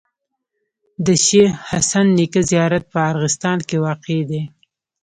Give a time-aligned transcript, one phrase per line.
[1.05, 4.41] د شيخ حسن نیکه زیارت په ارغستان کي واقع دی.